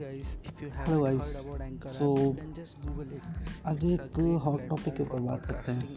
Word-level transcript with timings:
Hello 0.00 1.00
guys 1.02 1.20
so 1.98 2.08
आज 3.66 3.84
एक 3.84 4.18
hot 4.44 4.60
topic 4.68 4.94
के 4.94 5.02
ऊपर 5.02 5.20
बात 5.20 5.46
करते 5.46 5.72
हैं। 5.72 5.96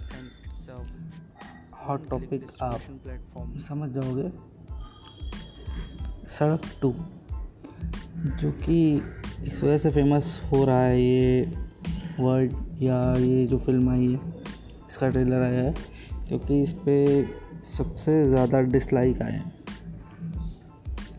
हॉट 1.82 2.08
टॉपिक 2.10 2.46
आप 2.62 2.80
समझ 3.68 3.90
जाओगे? 3.90 4.30
सड़क 6.28 6.62
टू 6.82 6.94
जो 8.42 8.52
कि 8.64 8.80
इस 9.44 9.64
वजह 9.64 9.78
से 9.78 9.90
फ़ेमस 9.90 10.42
हो 10.52 10.64
रहा 10.66 10.82
है 10.82 11.02
ये 11.02 11.46
वर्ड 12.20 12.54
या 12.82 13.00
ये 13.16 13.46
जो 13.46 13.58
फ़िल्म 13.58 13.90
आई 13.90 14.08
है 14.08 14.34
इसका 14.90 15.10
ट्रेलर 15.10 15.44
आया 15.44 15.64
है 15.64 15.74
क्योंकि 16.28 16.62
इस 16.62 16.74
पर 16.74 17.30
सबसे 17.78 18.24
ज़्यादा 18.30 18.62
डिसलाइक 18.72 19.22
आए 19.22 19.32
हैं। 19.32 19.54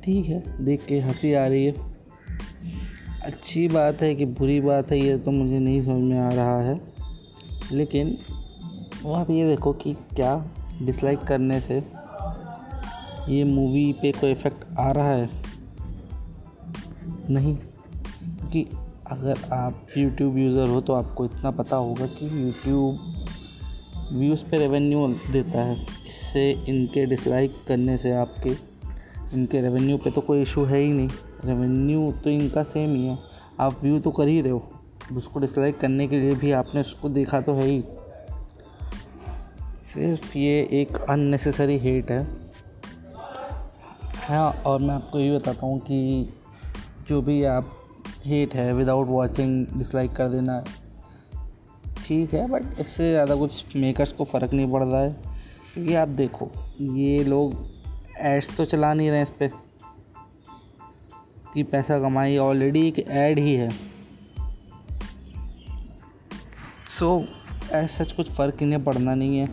ठीक 0.05 0.27
है 0.27 0.65
देख 0.65 0.87
के 0.87 1.01
हँसी 1.01 1.35
आ 1.35 1.47
रही 1.47 1.65
है। 1.65 1.92
अच्छी 3.25 3.69
बात 3.69 4.03
है 4.03 4.15
कि 4.15 4.25
बुरी 4.25 4.61
बात 4.61 4.91
है, 4.91 5.01
ये 5.01 5.19
तो 5.19 5.31
मुझे 5.31 5.59
नहीं 5.59 5.83
समझ 5.83 6.03
में 6.03 6.19
आ 6.19 6.29
रहा 6.29 6.61
है। 6.61 6.81
लेकिन, 7.73 8.19
आप 9.07 9.31
ये 9.31 9.49
देखो 9.49 9.73
कि 9.73 9.95
क्या 9.95 10.47
डिसलाइक 10.83 11.21
करने 11.21 11.61
से 11.61 11.85
ये 13.29 13.45
मूवी 13.45 13.93
पे 13.93 14.13
कोई 14.13 14.31
इफ़ेक्ट 14.31 14.65
आ 14.79 14.91
रहा 14.93 15.11
है? 15.11 15.31
नहीं, 17.31 17.57
क्योंकि 17.57 18.67
अगर 19.07 19.39
आप 19.53 19.87
यूट्यूब 19.97 20.39
यूज़र 20.39 20.69
हो 20.69 20.81
तो 20.81 20.93
आपको 20.93 21.25
इतना 21.25 21.51
पता 21.51 21.77
होगा 21.77 22.07
कि 22.07 22.43
यूट्यूब 22.43 22.99
व्यूज़ 24.13 24.45
पे 24.45 24.57
रेवेन्यू 24.57 25.07
देता 25.09 25.65
है। 25.65 25.83
इससे 25.83 26.51
इनके 26.69 27.07
डिसलाइक 27.07 27.55
करने 27.69 27.99
से 27.99 28.13
आपके 28.13 28.72
इनके 29.33 29.61
रेवेन्यू 29.61 29.97
पे 29.99 30.11
तो 30.11 30.21
कोई 30.21 30.43
इशू 30.43 30.65
है 30.65 30.79
ही 30.79 30.93
नहीं। 30.93 31.09
रेवेन्यू 31.45 32.11
तो 32.25 32.31
इनका 32.31 32.63
सेम 32.63 32.95
ही 32.95 33.07
है। 33.07 33.19
आप 33.61 33.79
व्यू 33.83 33.99
तो 34.01 34.11
कर 34.11 34.29
ही 34.29 34.41
रहे 34.41 34.53
हो। 34.53 34.63
उसको 35.17 35.41
डिसलाइक 35.41 35.79
करने 35.79 36.07
के 36.09 36.21
लिए 36.21 36.35
भी 36.35 36.53
आपने 36.53 36.81
उसको 36.81 37.09
देखा 37.09 37.41
तो 37.41 37.55
है 37.55 37.67
ही। 37.67 37.83
सिर्फ़ 39.85 40.37
ये 40.39 40.61
एक 40.73 40.97
अननेसेसरी 41.01 41.79
हेट 41.79 42.11
है। 42.11 42.23
हाँ 44.29 44.51
और 44.67 44.81
मैं 44.81 44.95
आपको 44.95 45.19
ये 45.19 45.37
बताता 45.37 45.67
हूँ 45.67 45.79
कि 45.81 46.29
जो 47.09 47.21
भी 47.23 47.43
आप 47.45 47.73
हेट 48.25 48.55
है 48.55 48.73
विदाउट 48.75 49.09
वॉचिंग 49.09 49.67
डिसलाइक 49.77 50.13
कर 50.13 50.29
देना, 50.29 50.63
ठीक 52.05 52.35
है 52.35 52.47
बट 52.49 52.81
इससे 52.81 53.11
ज़्यादा 53.11 53.37
कुछ 53.37 53.77
मेकर्स 53.77 54.13
को 54.13 54.25
फ़र्क 54.25 54.53
नहीं 54.53 54.71
पड़ 54.73 54.83
रहा 54.83 55.01
है। 55.01 55.11
क्योंकि 55.75 55.95
आप 55.95 56.09
देखो, 56.09 56.51
ये 56.81 57.25
लोग 57.25 57.55
एड्स 58.21 58.57
तो 58.57 58.65
चला 58.65 58.93
नहीं 58.95 59.11
रहे 59.11 59.23
इस 59.23 59.31
पर 59.31 59.51
कि 61.55 61.63
पैसा 61.63 61.99
कमाई 62.01 62.37
ऑलरेडी 62.37 62.87
एक 62.89 62.99
ऐड 63.01 63.39
ही 63.39 63.55
है। 63.55 63.71
सो 66.89 67.19
so, 67.19 67.73
ऐसा 67.73 68.05
सच 68.05 68.13
कुछ 68.13 68.31
फ़र्क 68.31 68.63
इन्हें 68.63 68.83
पड़ना 68.85 69.15
नहीं 69.15 69.39
है। 69.39 69.47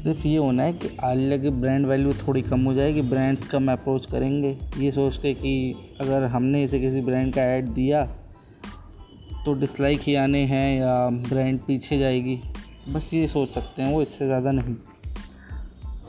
सिर्फ़ 0.00 0.26
ये 0.26 0.36
होना 0.36 0.62
है 0.62 0.72
कि 0.72 0.88
आलिया 1.04 1.38
की 1.38 1.50
ब्रांड 1.50 1.86
वैल्यू 1.86 2.12
थोड़ी 2.12 2.42
कम 2.42 2.64
हो 2.64 2.74
जाएगी 2.74 3.02
ब्रांड्स 3.02 3.48
कम 3.48 3.72
अप्रोच 3.72 4.06
करेंगे। 4.06 4.56
ये 4.78 4.92
सोच 4.92 5.16
के 5.16 5.34
कि 5.34 5.52
अगर 6.00 6.24
हमने 6.24 6.62
इसे 6.64 6.80
किसी 6.80 7.00
ब्रांड 7.00 7.32
का 7.34 7.42
ऐड 7.42 7.68
दिया 7.68 8.04
तो 9.44 9.54
डिसलाइक 9.54 10.00
ही 10.00 10.14
आने 10.14 10.44
हैं 10.44 10.80
या 10.80 10.94
ब्रांड 11.10 11.60
पीछे 11.60 11.98
जाएगी। 11.98 12.38
बस 12.88 13.10
ये 13.14 13.28
सोच 13.28 13.50
सकते 13.50 13.82
हैं 13.82 13.92
वो 13.92 14.02
इससे 14.02 14.26
ज़्यादा 14.26 14.50
नहीं। 14.50 14.74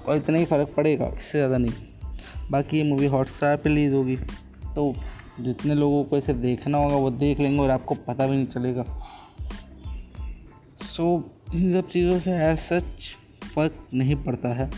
और 0.08 0.18
इतना 0.18 0.38
ही 0.38 0.46
फ़र्क 0.46 0.74
पड़ेगा 0.78 1.12
इससे 1.18 1.38
ज़्यादा 1.38 1.58
नहीं। 1.58 2.50
बाकी 2.52 2.78
ये 2.78 2.84
मूवी 2.84 3.06
हॉटस्टार 3.06 3.58
पे 3.58 3.70
रिलीज़ 3.70 3.94
होगी। 3.94 4.16
तो 4.76 4.94
जितने 5.40 5.76
लोगों 5.76 6.04
को 6.04 6.18
इसे 6.18 6.34
देखना 6.34 6.78
होगा 6.78 6.96
वो 6.96 7.10
देख 7.10 7.40
लेंगे 7.40 7.60
और 7.60 7.70
आपको 7.70 7.96
पता 7.96 8.28
भी 8.28 8.36
नहीं 8.36 8.46
चलेगा। 8.46 8.84
सो 10.78 11.04
so, 11.18 11.56
इन 11.56 11.74
सब 11.74 11.88
चीज़ों 11.88 12.20
से 12.20 12.32
एज 12.32 12.58
सच 12.58 13.16
फ़र्क 13.56 13.88
नहीं 13.94 14.16
पड़ता 14.16 14.54
है। 14.54 14.70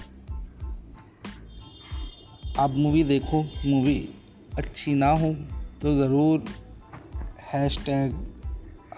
आप 2.60 2.72
मूवी 2.72 3.04
देखो 3.04 3.44
मूवी 3.66 3.98
अच्छी 4.58 4.94
ना 4.94 5.10
हो 5.12 5.34
तो 5.82 5.96
ज़रूर 5.96 6.44
हैश 7.54 7.78
टैग 7.86 8.14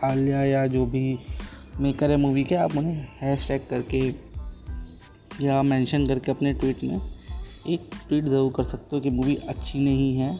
आलिया 0.04 0.44
या 0.44 0.66
जो 0.68 0.86
भी 0.86 1.20
मेकर 1.80 2.12
है 2.12 2.18
मूवी 2.18 2.44
के 2.44 2.56
आप 2.56 2.76
उन्हें 2.78 3.08
हैश 3.22 3.48
टैग 3.48 3.68
करके 3.70 4.00
या 5.42 5.62
मेंशन 5.64 6.06
करके 6.06 6.32
अपने 6.32 6.54
ट्वीट 6.54 6.84
में 6.84 7.02
एक 7.68 7.90
ट्वीट 8.08 8.24
ज़रूर 8.24 8.54
कर 8.54 8.64
सकते 8.64 8.96
हो 8.96 9.02
कि 9.02 9.10
मूवी 9.10 9.36
अच्छी 9.36 9.80
नहीं 9.80 10.18
है 10.18 10.40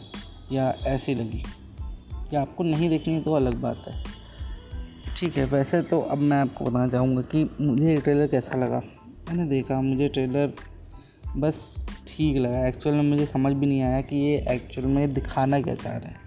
या 0.52 0.70
ऐसी 0.86 1.14
लगी। 1.14 1.42
या 2.34 2.40
आपको 2.40 2.64
नहीं 2.64 2.88
देखनी 2.90 3.20
तो 3.20 3.32
अलग 3.32 3.54
बात 3.54 3.82
है। 3.88 4.02
ठीक 5.16 5.36
है, 5.36 5.44
वैसे 5.44 5.82
तो 5.82 6.00
अब 6.00 6.18
मैं 6.18 6.40
आपको 6.40 6.64
बताना 6.64 6.88
चाहूँगा 6.88 7.22
कि 7.22 7.50
मुझे 7.60 7.90
ये 7.90 7.96
ट्रेलर 7.96 8.26
कैसा 8.26 8.58
लगा। 8.58 8.82
मैंने 9.28 9.46
देखा, 9.46 9.80
मुझे 9.80 10.08
ट्रेलर 10.08 10.52
बस 11.36 11.86
ठीक 12.08 12.36
लगा। 12.36 12.66
एक्चुअल 12.66 12.94
में 12.94 13.02
मुझे 13.02 13.26
समझ 13.26 13.52
भी 13.52 13.66
नहीं 13.66 13.82
आया 13.82 14.00
कि 14.00 14.16
ये 14.16 14.44
एक्चुअल 14.48 14.86
में 14.86 15.12
दिखाना 15.14 15.60
क्या 15.60 15.74
चाह 15.74 15.96
रहे 15.96 16.10
हैं। 16.10 16.20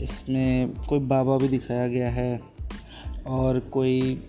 इसमें 0.00 0.74
कोई 0.88 0.98
बाबा 0.98 1.36
भी 1.38 1.48
दिखाया 1.48 1.88
गया 1.88 2.10
है 2.10 2.40
और 3.26 3.58
कोई 3.58 4.22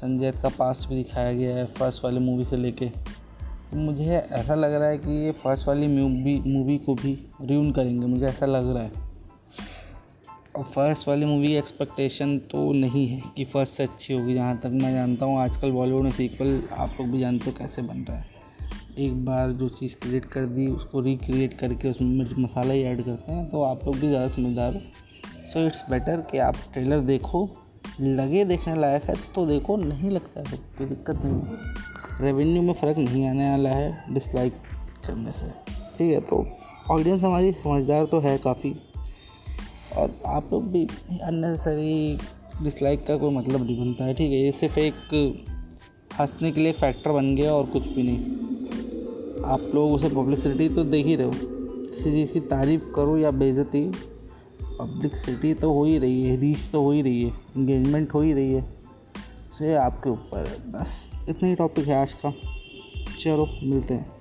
संजय 0.00 0.30
का 0.32 0.48
पास 0.48 0.86
भी 0.90 0.96
दिखाया 0.96 1.32
गया 1.32 1.56
है 1.56 1.64
फ़र्स्ट 1.68 2.04
वाली 2.04 2.20
मूवी 2.20 2.44
से 2.44 2.56
लेके। 2.56 2.86
तो 2.86 3.76
मुझे 3.76 4.04
ऐसा 4.04 4.54
लग 4.54 4.72
रहा 4.72 4.88
है 4.88 4.98
कि 4.98 5.12
ये 5.24 5.32
फ़र्स्ट 5.42 5.68
वाली 5.68 5.86
मूवी 5.88 6.38
मूवी 6.46 6.76
को 6.78 6.94
भी 6.94 7.12
र्यून 7.42 7.70
करेंगे, 7.72 8.06
मुझे 8.06 8.26
ऐसा 8.26 8.46
लग 8.46 8.74
रहा 8.74 8.82
है। 8.82 9.08
और 10.56 10.64
फ़र्स्ट 10.64 11.08
वाली 11.08 11.26
मूवी 11.26 11.54
एक्सपेक्टेशन 11.56 12.36
तो 12.50 12.72
नहीं 12.72 13.06
है 13.08 13.22
कि 13.36 13.44
फ़र्स्ट 13.44 13.74
से 13.74 13.82
अच्छी 13.82 14.14
होगी, 14.14 14.34
जहाँ 14.34 14.56
तक 14.58 14.70
मैं 14.72 14.92
जानता 14.94 15.26
हूँ, 15.26 15.38
आजकल 15.40 15.70
बॉलीवुड 15.70 16.02
में 16.02 16.10
सीक्वल 16.10 16.62
आप 16.72 16.96
लोग 17.00 17.10
भी 17.10 17.20
जानते 17.20 17.50
हो 17.50 17.56
कैसे 17.58 17.82
बन 17.82 18.04
रहा 18.08 18.16
है। 18.16 18.38
एक 18.98 19.24
बार 19.24 19.52
जो 19.52 19.68
चीज़ 19.70 19.96
क्रिएट 19.96 20.24
कर 20.24 20.46
दी, 20.46 20.66
उसको 20.68 21.00
रिक्रिएट 21.00 21.58
करके 21.58 21.90
उसमें 21.90 22.08
मिर्च 22.08 22.34
मसाला 22.38 22.72
ही 22.72 22.82
ऐड 22.82 23.04
करते 23.04 23.32
हैं 23.32 23.48
तो 23.50 23.62
आप 23.62 23.86
लोग 23.86 23.96
भी 23.96 24.08
ज़्यादा 24.08 24.28
समझदार 24.28 24.74
हो। 24.74 24.80
सो 25.46 25.66
इट्स 25.66 25.84
बेटर 25.90 26.20
कि 26.30 26.38
आप 26.40 26.56
ट्रेलर 26.72 27.00
देखो 27.06 27.48
लगे 28.00 28.44
देखने 28.44 28.74
लायक 28.80 29.04
है 29.04 29.14
तो 29.34 29.46
देखो, 29.46 29.76
नहीं 29.76 30.10
लगता 30.10 30.40
है 30.40 30.56
कोई 30.78 30.86
दिक्कत 30.86 31.24
नहीं 31.24 31.58
रेवेन्यू 32.20 32.62
में 32.62 32.72
फ़र्क 32.74 32.98
नहीं 32.98 33.26
आने 33.26 33.50
वाला 33.50 33.70
है 33.70 34.04
डिसलाइक 34.10 34.52
करने 35.06 35.32
से। 35.32 35.46
ठीक 35.98 36.12
है 36.12 36.20
तो 36.20 36.44
ऑडियंस 36.90 37.22
हमारी 37.22 37.52
समझदार 37.52 38.06
तो 38.06 38.20
है 38.20 38.36
काफ़ी। 38.38 38.74
और 39.96 40.14
आप 40.26 40.50
लोग 40.52 40.70
भी 40.72 40.86
अननेसेसरी 41.22 42.18
डिसलाइक 42.62 43.06
का 43.06 43.16
कोई 43.16 43.34
मतलब 43.34 43.64
नहीं 43.64 43.80
बनता 43.80 44.04
है, 44.04 44.14
ठीक 44.14 44.30
है? 44.30 44.42
ये 44.44 44.52
सिर्फ़ 44.52 44.78
एक 44.78 44.94
हंसने 46.20 46.50
के 46.52 46.60
लिए 46.60 46.70
एक 46.70 46.76
फैक्टर 46.76 47.10
बन 47.10 47.34
गया 47.36 47.54
और 47.54 47.66
कुछ 47.66 47.88
भी 47.88 48.02
नहीं। 48.02 48.18
आप 49.44 49.70
लोग 49.74 49.92
उसे 49.92 50.08
पब्लिसिटी 50.08 50.68
तो 50.68 50.84
देख 50.84 51.06
ही 51.06 51.14
रहे 51.16 51.26
हो। 51.26 51.32
किसी 51.34 52.10
चीज़ 52.10 52.32
की 52.32 52.40
तारीफ़ 52.40 52.82
करो 52.94 53.16
या 53.18 53.30
बेइज्जती 53.30 53.84
पब्लिसिटी 54.80 55.54
तो 55.54 55.72
हो 55.72 55.84
ही 55.84 55.98
रही 55.98 56.22
है 56.26 56.40
रीच 56.40 56.70
तो 56.70 56.82
हो 56.82 56.92
ही 56.92 57.02
रही 57.02 57.22
है 57.22 57.32
इंगेजमेंट 57.56 58.14
हो 58.14 58.20
ही 58.20 58.32
रही 58.32 58.52
है। 58.52 58.62
सो 59.52 59.64
ये 59.64 59.74
आपके 59.74 60.10
ऊपर 60.10 60.48
है, 60.48 60.72
बस 60.72 61.08
इतना 61.28 61.48
ही 61.48 61.54
टॉपिक 61.54 61.88
है 61.88 61.96
आज 61.96 62.12
का। 62.12 62.32
चलो, 63.20 63.48
मिलते 63.62 63.94
हैं। 63.94 64.19